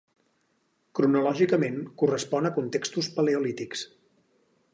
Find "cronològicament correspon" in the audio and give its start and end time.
0.99-2.49